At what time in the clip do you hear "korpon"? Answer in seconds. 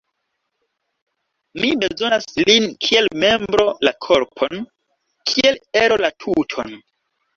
4.07-4.65